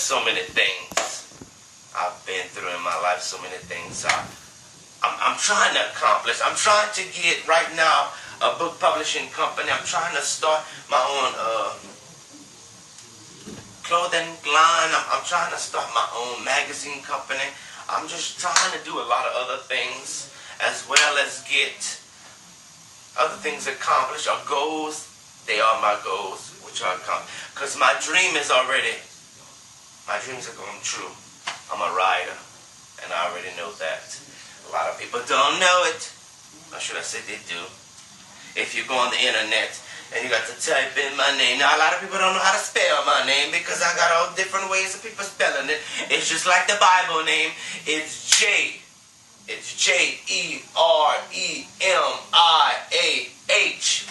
so 0.00 0.24
many 0.24 0.40
things 0.40 1.28
I've 1.92 2.16
been 2.24 2.48
through 2.56 2.72
in 2.72 2.80
my 2.80 2.96
life, 3.04 3.20
so 3.20 3.36
many 3.44 3.60
things 3.68 4.08
I, 4.08 4.24
I'm, 5.04 5.12
I'm 5.20 5.36
trying 5.36 5.76
to 5.76 5.82
accomplish. 5.92 6.40
I'm 6.40 6.56
trying 6.56 6.88
to 6.96 7.04
get 7.12 7.44
right 7.44 7.68
now 7.76 8.08
a 8.40 8.56
book 8.56 8.80
publishing 8.80 9.28
company. 9.36 9.68
I'm 9.68 9.84
trying 9.84 10.16
to 10.16 10.24
start 10.24 10.64
my 10.88 10.96
own 10.96 11.36
uh, 11.36 11.76
clothing 13.84 14.28
line. 14.48 14.90
I'm, 14.96 15.20
I'm 15.20 15.24
trying 15.28 15.52
to 15.52 15.60
start 15.60 15.84
my 15.92 16.08
own 16.16 16.48
magazine 16.48 17.04
company. 17.04 17.44
I'm 17.92 18.08
just 18.08 18.40
trying 18.40 18.72
to 18.72 18.80
do 18.88 18.96
a 18.96 19.04
lot 19.04 19.28
of 19.28 19.36
other 19.36 19.60
things 19.68 20.32
as 20.64 20.88
well 20.88 21.18
as 21.20 21.44
get 21.44 21.76
other 23.20 23.36
things 23.44 23.68
accomplished 23.68 24.28
or 24.32 24.40
goals. 24.48 25.12
They 25.44 25.60
are 25.60 25.76
my 25.84 26.00
goals, 26.04 26.56
which 26.64 26.80
are 26.80 26.96
because 27.52 27.76
my 27.76 27.92
dream 28.00 28.36
is 28.36 28.50
already 28.50 28.96
my 30.06 30.18
dreams 30.24 30.48
are 30.48 30.56
going 30.56 30.80
true. 30.82 31.10
I'm 31.72 31.80
a 31.80 31.90
writer, 31.96 32.36
and 33.02 33.12
I 33.12 33.30
already 33.30 33.52
know 33.56 33.72
that. 33.78 34.06
A 34.68 34.70
lot 34.72 34.88
of 34.88 34.98
people 35.00 35.20
don't 35.26 35.58
know 35.58 35.78
it. 35.90 36.12
Or 36.72 36.78
should 36.78 36.96
I 36.96 37.02
say 37.02 37.18
they 37.26 37.42
do? 37.50 37.58
If 38.54 38.74
you 38.74 38.84
go 38.86 38.94
on 38.94 39.10
the 39.10 39.18
internet 39.18 39.74
and 40.14 40.24
you 40.24 40.30
got 40.30 40.46
to 40.46 40.54
type 40.58 40.98
in 40.98 41.16
my 41.16 41.30
name. 41.38 41.58
Now, 41.58 41.76
a 41.76 41.78
lot 41.78 41.94
of 41.94 42.00
people 42.00 42.18
don't 42.18 42.34
know 42.34 42.42
how 42.42 42.52
to 42.52 42.62
spell 42.62 43.06
my 43.06 43.22
name 43.26 43.54
because 43.54 43.82
I 43.82 43.94
got 43.94 44.10
all 44.10 44.34
different 44.34 44.70
ways 44.70 44.94
of 44.94 45.02
people 45.02 45.24
spelling 45.24 45.70
it. 45.70 45.78
It's 46.10 46.28
just 46.28 46.46
like 46.46 46.66
the 46.66 46.78
Bible 46.82 47.24
name. 47.24 47.50
It's 47.86 48.26
J. 48.26 48.82
It's 49.46 49.78
J 49.78 50.18
E 50.26 50.62
R 50.76 51.14
E 51.34 51.64
M 51.82 52.10
I 52.34 52.74
A 52.90 53.30
H. 53.50 54.06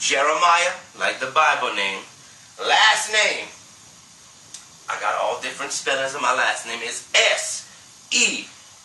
Jeremiah, 0.00 0.74
like 0.98 1.20
the 1.20 1.30
Bible 1.30 1.74
name. 1.76 2.00
Last 2.58 3.12
name. 3.12 3.46
I 4.90 4.98
got 5.00 5.14
all 5.20 5.40
different 5.40 5.61
spellings 5.72 6.14
of 6.14 6.20
my 6.20 6.34
last 6.34 6.66
name. 6.66 6.80
is 6.82 7.08
S 7.14 7.68
E 8.12 8.44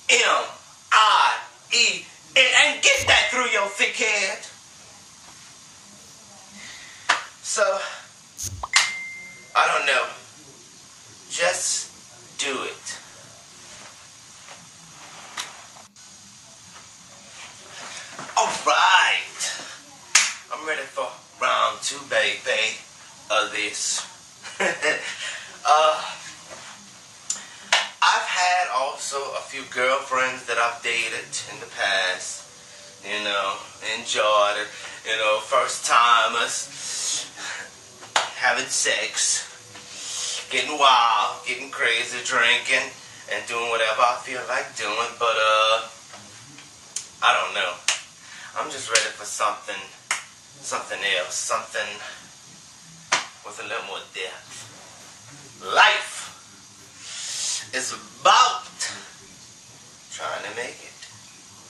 M 0.10 0.44
I 0.92 1.38
E. 1.74 2.06
And 2.36 2.82
get 2.82 3.08
that 3.08 3.28
through 3.32 3.50
your 3.50 3.68
thick 3.68 3.96
head. 3.96 4.40
So, 7.42 7.64
I 9.56 9.68
don't 9.68 9.86
know. 9.88 10.06
Just 11.30 11.92
do 12.38 12.64
it. 12.64 12.98
All 18.38 18.54
right. 18.66 19.38
I'm 20.54 20.68
ready 20.68 20.84
for 20.84 21.08
round 21.42 21.80
two, 21.82 21.98
baby, 22.10 22.78
of 23.32 23.52
this. 23.52 24.06
uh, 24.60 26.04
I've 28.02 28.28
had 28.28 28.68
also 29.08 29.40
a 29.40 29.42
few 29.42 29.64
girlfriends 29.72 30.46
that 30.48 30.58
I've 30.58 30.84
dated 30.84 31.32
in 31.48 31.60
the 31.64 31.72
past. 31.80 32.44
You 33.08 33.24
know, 33.24 33.56
enjoyed 33.96 34.60
it. 34.60 34.68
You 35.08 35.16
know, 35.16 35.40
first 35.40 35.86
timers 35.88 37.24
having 38.36 38.68
sex, 38.68 39.48
getting 40.52 40.78
wild, 40.78 41.40
getting 41.48 41.72
crazy, 41.72 42.20
drinking, 42.26 42.92
and 43.32 43.48
doing 43.48 43.70
whatever 43.70 44.04
I 44.04 44.20
feel 44.28 44.44
like 44.50 44.76
doing. 44.76 45.12
But 45.16 45.40
uh, 45.40 45.88
I 47.24 47.32
don't 47.32 47.56
know. 47.56 47.74
I'm 48.60 48.70
just 48.70 48.92
ready 48.92 49.08
for 49.16 49.24
something, 49.24 49.80
something 50.60 51.00
else, 51.16 51.36
something 51.36 51.88
with 53.48 53.56
a 53.64 53.68
little 53.72 53.88
more 53.88 54.04
depth. 54.12 55.64
Life 55.64 56.28
is 57.74 57.94
about 57.94 58.57
trying 60.18 60.42
to 60.50 60.54
make 60.58 60.82
it. 60.82 60.98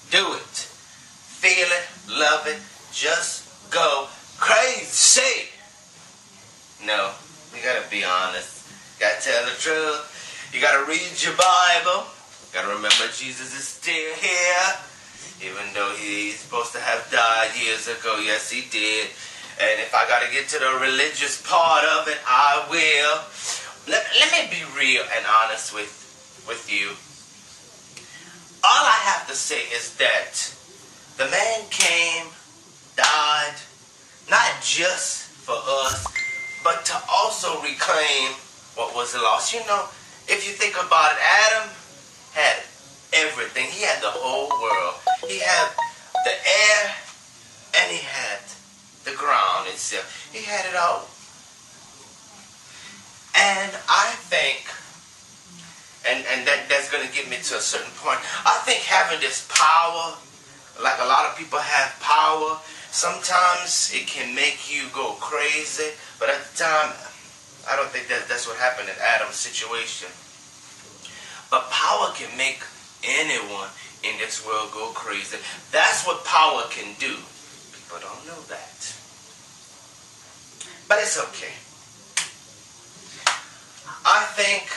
Do 0.07 0.23
it. 0.39 0.55
Feel 1.43 1.67
it, 1.67 1.85
love 2.07 2.47
it, 2.47 2.63
just 2.95 3.43
go 3.69 4.07
crazy. 4.39 5.51
No, 6.85 7.11
you 7.51 7.59
gotta 7.59 7.83
be 7.91 8.07
honest. 8.07 8.63
You 8.95 9.05
gotta 9.05 9.19
tell 9.19 9.43
the 9.43 9.51
truth. 9.59 9.99
You 10.55 10.61
gotta 10.61 10.87
read 10.87 11.11
your 11.19 11.35
Bible. 11.35 12.07
You 12.07 12.55
gotta 12.55 12.71
remember 12.71 13.11
Jesus 13.11 13.51
is 13.51 13.67
still 13.67 14.15
here. 14.15 14.67
Even 15.43 15.67
though 15.75 15.91
he's 15.99 16.39
supposed 16.39 16.71
to 16.71 16.79
have 16.79 17.03
died 17.11 17.51
years 17.59 17.87
ago. 17.91 18.17
Yes, 18.23 18.49
he 18.49 18.63
did. 18.71 19.11
And 19.59 19.81
if 19.83 19.93
I 19.93 20.07
gotta 20.07 20.31
get 20.31 20.47
to 20.55 20.59
the 20.59 20.79
religious 20.79 21.43
part 21.43 21.83
of 21.99 22.07
it, 22.07 22.17
I 22.25 22.63
will. 22.71 23.19
Let, 23.91 24.07
let 24.23 24.31
me 24.31 24.47
be 24.49 24.63
real 24.79 25.03
and 25.03 25.25
honest 25.43 25.73
with, 25.73 25.91
with 26.47 26.71
you. 26.71 26.95
All 28.67 28.83
I 28.83 29.00
have 29.16 29.25
to 29.29 29.33
say 29.33 29.63
is 29.72 29.95
that 29.95 30.51
the 31.16 31.31
man 31.31 31.59
came, 31.69 32.28
died, 32.97 33.55
not 34.29 34.59
just 34.61 35.23
for 35.47 35.55
us, 35.55 36.03
but 36.66 36.83
to 36.83 36.95
also 37.07 37.61
reclaim 37.61 38.35
what 38.75 38.94
was 38.94 39.16
lost. 39.16 39.53
You 39.53 39.61
know, 39.67 39.88
if 40.27 40.44
you 40.44 40.51
think 40.51 40.75
about 40.75 41.13
it, 41.13 41.19
Adam 41.47 41.72
had 42.33 42.59
everything. 43.13 43.72
He 43.72 43.85
had 43.85 44.03
the 44.03 44.11
whole 44.11 44.51
world. 44.59 44.95
He 45.25 45.39
had 45.39 45.72
the 46.25 46.35
air 46.35 46.91
and 47.79 47.89
he 47.89 48.03
had 48.03 48.44
the 49.06 49.16
ground 49.16 49.69
itself. 49.69 50.27
He 50.33 50.44
had 50.44 50.66
it 50.67 50.75
all. 50.75 51.07
And 53.31 53.72
I 53.88 54.11
think, 54.27 54.66
and, 56.09 56.25
and 56.31 56.47
that, 56.47 56.68
that's 56.69 56.90
going 56.91 57.06
to 57.06 57.13
get 57.13 57.29
me 57.29 57.38
to 57.38 57.56
a 57.57 57.63
certain 57.63 57.91
point, 57.97 58.19
I 58.45 58.59
think 58.63 58.81
having 58.81 59.19
this 59.19 59.47
power, 59.51 60.16
like 60.81 61.00
a 61.01 61.06
lot 61.06 61.25
of 61.25 61.38
people 61.38 61.59
have 61.59 62.00
power, 62.00 62.59
sometimes 62.91 63.91
it 63.94 64.07
can 64.07 64.34
make 64.34 64.72
you 64.72 64.88
go 64.94 65.13
crazy 65.19 65.91
but 66.19 66.29
at 66.29 66.41
the 66.44 66.57
time, 66.57 66.94
I 67.69 67.75
don't 67.75 67.90
think 67.90 68.07
that 68.09 68.28
that's 68.28 68.47
what 68.47 68.57
happened 68.57 68.90
in 68.90 68.95
Adam's 69.01 69.35
situation. 69.38 70.09
But 71.50 71.69
power 71.69 72.12
can 72.16 72.35
make 72.38 72.59
anyone 73.06 73.69
in 74.03 74.18
this 74.18 74.45
world 74.45 74.72
go 74.74 74.91
crazy. 74.94 75.38
That's 75.72 76.06
what 76.06 76.25
power 76.25 76.63
can 76.69 76.95
do. 77.00 77.16
People 77.72 78.01
don't 78.01 78.25
know 78.25 78.41
that. 78.50 78.94
But 80.89 81.00
it's 81.00 81.22
okay. 81.29 81.53
I 84.06 84.24
think 84.34 84.72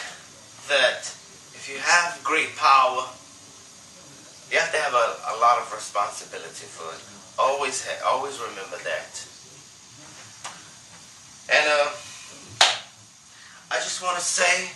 that 0.68 1.14
if 1.60 1.68
you 1.68 1.76
have 1.76 2.16
great 2.24 2.56
power, 2.56 3.04
you 4.48 4.56
have 4.56 4.72
to 4.72 4.80
have 4.80 4.96
a, 4.96 5.36
a 5.36 5.44
lot 5.44 5.60
of 5.60 5.68
responsibility 5.76 6.64
for 6.64 6.88
it. 6.88 7.04
Always, 7.36 7.84
always 8.00 8.40
remember 8.40 8.80
that. 8.80 9.12
And 11.52 11.60
uh, 11.68 11.92
I 13.68 13.76
just 13.76 14.00
want 14.00 14.16
to 14.16 14.24
say 14.24 14.72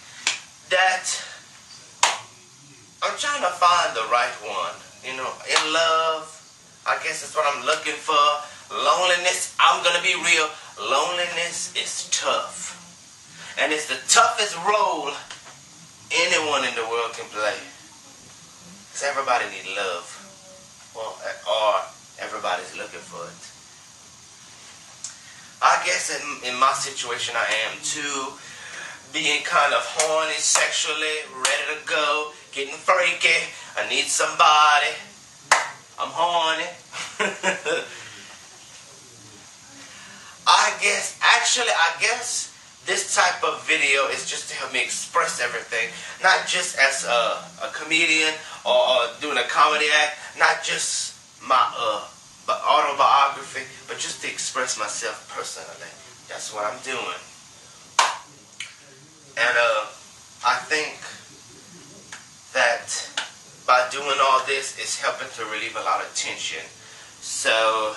that 0.68 1.08
I'm 3.00 3.16
trying 3.16 3.40
to 3.40 3.54
find 3.56 3.96
the 3.96 4.04
right 4.12 4.36
one. 4.44 4.76
You 5.08 5.16
know, 5.16 5.32
in 5.48 5.62
love, 5.72 6.28
I 6.84 7.00
guess 7.00 7.24
that's 7.24 7.32
what 7.32 7.48
I'm 7.48 7.64
looking 7.64 7.96
for. 7.96 8.20
Loneliness, 8.68 9.56
I'm 9.56 9.80
going 9.80 9.96
to 9.96 10.04
be 10.04 10.20
real. 10.20 10.52
Loneliness 10.76 11.72
is 11.80 12.12
tough. 12.12 12.76
And 13.56 13.72
it's 13.72 13.88
the 13.88 13.96
toughest 14.04 14.60
role 14.68 15.16
anyone 16.12 16.64
in 16.64 16.74
the 16.74 16.84
world 16.88 17.12
can 17.14 17.26
play. 17.30 17.56
Because 18.90 19.04
everybody 19.08 19.44
needs 19.50 19.68
love. 19.76 20.06
Well, 20.94 21.18
or 21.48 21.82
everybody's 22.20 22.76
looking 22.76 23.00
for 23.00 23.24
it. 23.26 23.42
I 25.62 25.82
guess 25.84 26.12
in, 26.12 26.52
in 26.52 26.60
my 26.60 26.72
situation 26.72 27.34
I 27.36 27.46
am 27.66 27.78
too. 27.82 28.32
Being 29.12 29.42
kind 29.44 29.72
of 29.72 29.80
horny 29.82 30.34
sexually, 30.34 31.22
ready 31.32 31.78
to 31.78 31.86
go, 31.86 32.32
getting 32.52 32.74
freaky. 32.74 33.48
I 33.76 33.88
need 33.88 34.06
somebody. 34.06 34.92
I'm 35.98 36.10
horny. 36.10 36.68
I 40.46 40.72
guess, 40.82 41.18
actually, 41.22 41.70
I 41.70 41.92
guess 42.00 42.53
this 42.86 43.14
type 43.14 43.42
of 43.42 43.66
video 43.66 44.08
is 44.08 44.28
just 44.28 44.48
to 44.50 44.54
help 44.56 44.72
me 44.72 44.82
express 44.82 45.40
everything. 45.40 45.88
Not 46.22 46.46
just 46.46 46.76
as 46.78 47.04
a, 47.04 47.40
a 47.64 47.70
comedian 47.72 48.34
or, 48.64 49.08
doing 49.20 49.38
a 49.38 49.48
comedy 49.48 49.86
act, 50.02 50.18
not 50.38 50.62
just 50.62 51.16
my 51.40 51.56
uh, 51.56 52.04
autobiography, 52.48 53.64
but 53.88 53.98
just 53.98 54.20
to 54.22 54.28
express 54.28 54.78
myself 54.78 55.24
personally. 55.34 55.92
That's 56.28 56.52
what 56.52 56.64
I'm 56.64 56.78
doing. 56.84 57.20
And 59.36 59.56
uh, 59.56 59.86
I 60.44 60.56
think 60.68 61.00
that 62.52 62.86
by 63.66 63.88
doing 63.90 64.18
all 64.28 64.44
this, 64.46 64.78
it's 64.78 65.00
helping 65.00 65.28
to 65.36 65.44
relieve 65.50 65.74
a 65.76 65.82
lot 65.82 66.04
of 66.04 66.14
tension. 66.14 66.62
So, 67.20 67.96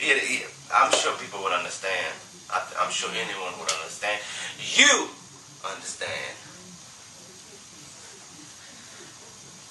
it, 0.00 0.16
it, 0.24 0.50
I'm 0.72 0.90
sure 0.92 1.12
people 1.18 1.42
would 1.42 1.52
understand. 1.52 2.14
I, 2.54 2.62
I'm 2.78 2.90
sure 2.90 3.10
anyone 3.10 3.58
would 3.58 3.72
understand. 3.74 4.22
You 4.62 5.10
understand. 5.66 6.38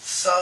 So, 0.03 0.35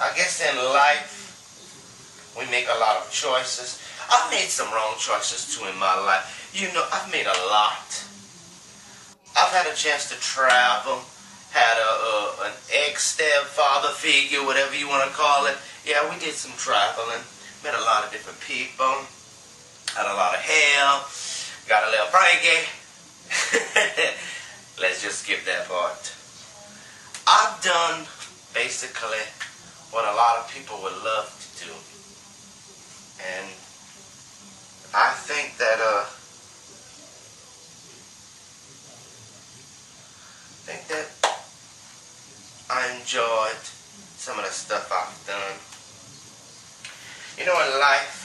I 0.00 0.16
guess 0.16 0.40
in 0.40 0.56
life, 0.56 2.34
we 2.36 2.48
make 2.50 2.66
a 2.66 2.80
lot 2.80 3.04
of 3.04 3.12
choices. 3.12 3.80
I've 4.10 4.30
made 4.30 4.48
some 4.48 4.72
wrong 4.72 4.96
choices 4.98 5.54
too 5.54 5.68
in 5.68 5.78
my 5.78 5.94
life. 6.00 6.50
You 6.52 6.72
know, 6.72 6.84
I've 6.92 7.10
made 7.12 7.26
a 7.26 7.38
lot. 7.52 8.04
I've 9.36 9.52
had 9.52 9.66
a 9.66 9.74
chance 9.74 10.08
to 10.10 10.16
travel, 10.20 11.02
had 11.52 11.76
a, 11.78 11.90
a 11.90 12.14
an 12.50 12.54
ex-stepfather 12.88 13.94
figure, 13.94 14.44
whatever 14.44 14.74
you 14.76 14.88
want 14.88 15.08
to 15.08 15.16
call 15.16 15.46
it. 15.46 15.56
Yeah, 15.84 16.08
we 16.08 16.18
did 16.18 16.34
some 16.34 16.52
traveling, 16.56 17.22
met 17.62 17.74
a 17.74 17.84
lot 17.84 18.04
of 18.04 18.10
different 18.10 18.40
people, 18.40 19.04
had 19.94 20.06
a 20.10 20.16
lot 20.16 20.34
of 20.34 20.40
hell, 20.40 21.06
got 21.68 21.88
a 21.88 21.90
little 21.90 22.06
Frankie. 22.06 22.68
Let's 24.80 25.02
just 25.02 25.20
skip 25.20 25.44
that 25.46 25.68
part. 25.68 26.12
I've 27.26 27.62
done 27.62 28.06
basically 28.52 29.24
what 29.90 30.04
a 30.04 30.14
lot 30.14 30.38
of 30.38 30.50
people 30.52 30.76
would 30.82 30.96
love 31.04 31.30
to 31.58 31.64
do. 31.64 31.72
And 33.22 33.46
I 34.94 35.10
think 35.14 35.56
that 35.58 35.80
uh 35.80 36.04
I 40.52 40.66
think 40.66 40.88
that 40.88 41.08
I 42.70 42.96
enjoyed 42.98 43.62
some 44.16 44.38
of 44.38 44.44
the 44.44 44.50
stuff 44.50 44.90
I've 44.92 45.26
done. 45.26 45.56
You 47.38 47.46
know 47.46 47.56
in 47.64 47.80
life 47.80 48.23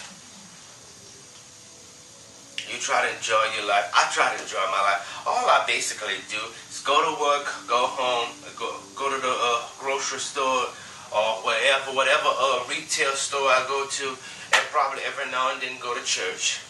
you 2.72 2.78
try 2.78 3.02
to 3.02 3.10
enjoy 3.10 3.42
your 3.58 3.66
life. 3.66 3.90
I 3.94 4.06
try 4.14 4.30
to 4.30 4.38
enjoy 4.42 4.62
my 4.70 4.82
life. 4.86 5.02
All 5.26 5.50
I 5.50 5.66
basically 5.66 6.22
do 6.30 6.40
is 6.70 6.82
go 6.86 6.94
to 7.02 7.14
work, 7.20 7.46
go 7.68 7.90
home, 7.90 8.30
go 8.58 8.78
go 8.96 9.10
to 9.10 9.18
the 9.18 9.34
uh, 9.34 9.66
grocery 9.80 10.20
store 10.20 10.70
or 11.10 11.30
wherever, 11.42 11.92
whatever 11.98 12.30
uh, 12.30 12.64
retail 12.70 13.12
store 13.18 13.50
I 13.50 13.66
go 13.68 13.88
to, 13.90 14.08
and 14.54 14.64
probably 14.70 15.02
every 15.06 15.32
now 15.32 15.52
and 15.52 15.62
then 15.62 15.74
go 15.82 15.98
to 15.98 16.04
church. 16.06 16.62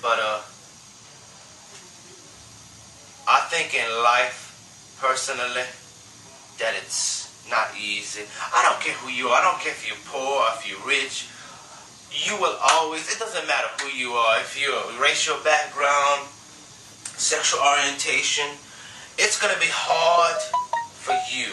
But 0.00 0.18
uh, 0.18 0.40
I 3.28 3.38
think 3.52 3.76
in 3.76 3.88
life, 4.02 4.96
personally, 4.98 5.68
that 6.58 6.74
it's 6.80 7.28
not 7.50 7.68
easy. 7.76 8.24
I 8.54 8.64
don't 8.64 8.80
care 8.80 8.94
who 8.94 9.12
you 9.12 9.28
are. 9.28 9.40
I 9.40 9.44
don't 9.44 9.60
care 9.60 9.72
if 9.72 9.86
you're 9.86 10.00
poor, 10.08 10.42
if 10.56 10.66
you're 10.66 10.80
rich 10.88 11.28
you 12.12 12.36
will 12.36 12.56
always, 12.60 13.08
it 13.10 13.18
doesn't 13.18 13.46
matter 13.46 13.68
who 13.80 13.88
you 13.88 14.12
are, 14.12 14.40
if 14.40 14.60
you're 14.60 15.00
racial 15.00 15.36
background, 15.44 16.28
sexual 17.16 17.60
orientation, 17.60 18.46
it's 19.18 19.40
going 19.40 19.52
to 19.52 19.60
be 19.60 19.70
hard 19.70 20.40
for 21.00 21.16
you, 21.32 21.52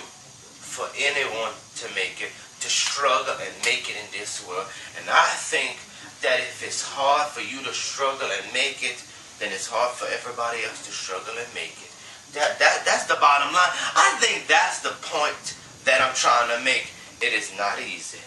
for 0.59 0.87
anyone 0.99 1.55
to 1.79 1.87
make 1.95 2.19
it, 2.19 2.31
to 2.59 2.69
struggle 2.69 3.35
and 3.39 3.53
make 3.63 3.89
it 3.89 3.95
in 3.95 4.07
this 4.11 4.43
world. 4.47 4.67
And 4.99 5.07
I 5.09 5.31
think 5.47 5.79
that 6.21 6.39
if 6.39 6.63
it's 6.63 6.83
hard 6.83 7.31
for 7.31 7.41
you 7.41 7.63
to 7.63 7.73
struggle 7.73 8.27
and 8.27 8.45
make 8.53 8.83
it, 8.83 8.99
then 9.39 9.51
it's 9.55 9.67
hard 9.67 9.95
for 9.95 10.11
everybody 10.11 10.63
else 10.67 10.83
to 10.85 10.91
struggle 10.91 11.33
and 11.39 11.47
make 11.55 11.75
it. 11.79 11.91
That, 12.35 12.59
that, 12.59 12.83
that's 12.85 13.07
the 13.07 13.17
bottom 13.17 13.55
line. 13.55 13.73
I 13.95 14.19
think 14.19 14.45
that's 14.47 14.83
the 14.83 14.93
point 15.01 15.55
that 15.85 16.03
I'm 16.03 16.13
trying 16.13 16.51
to 16.51 16.59
make. 16.63 16.91
It 17.21 17.33
is 17.33 17.55
not 17.57 17.79
easy. 17.79 18.19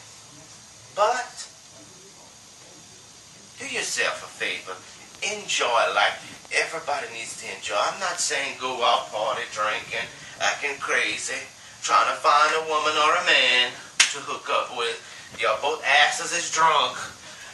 But 0.96 1.51
do 3.62 3.70
yourself 3.70 4.26
a 4.26 4.30
favor. 4.42 4.74
Enjoy 5.22 5.82
life. 5.94 6.18
Everybody 6.50 7.06
needs 7.14 7.38
to 7.38 7.46
enjoy. 7.54 7.78
I'm 7.78 8.00
not 8.02 8.18
saying 8.18 8.58
go 8.58 8.82
out 8.82 9.06
party 9.14 9.46
drinking, 9.54 10.02
acting 10.42 10.74
crazy, 10.82 11.38
trying 11.78 12.10
to 12.10 12.18
find 12.18 12.50
a 12.58 12.66
woman 12.66 12.90
or 12.98 13.14
a 13.14 13.24
man 13.24 13.70
to 14.10 14.18
hook 14.26 14.50
up 14.50 14.74
with. 14.74 14.98
Y'all 15.38 15.62
both 15.62 15.78
asses 15.86 16.34
is 16.34 16.50
drunk, 16.50 16.98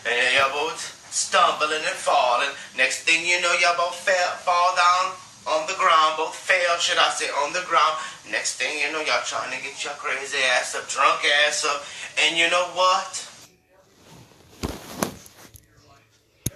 and 0.08 0.16
y'all 0.32 0.50
both 0.56 0.80
stumbling 1.12 1.84
and 1.84 2.00
falling. 2.00 2.56
Next 2.72 3.04
thing 3.04 3.28
you 3.28 3.36
know, 3.44 3.52
y'all 3.60 3.76
both 3.76 4.00
fell, 4.00 4.32
fall 4.40 4.72
down 4.80 5.12
on 5.44 5.68
the 5.68 5.76
ground, 5.76 6.16
both 6.16 6.34
fell, 6.34 6.80
should 6.80 6.98
I 6.98 7.12
say, 7.12 7.28
on 7.44 7.52
the 7.52 7.68
ground. 7.68 8.00
Next 8.32 8.56
thing 8.56 8.80
you 8.80 8.88
know, 8.96 9.04
y'all 9.04 9.28
trying 9.28 9.52
to 9.52 9.60
get 9.60 9.84
your 9.84 9.94
crazy 10.00 10.40
ass 10.56 10.72
up, 10.72 10.88
drunk 10.88 11.20
ass 11.44 11.68
up, 11.68 11.84
and 12.24 12.32
you 12.40 12.48
know 12.48 12.64
what? 12.72 13.27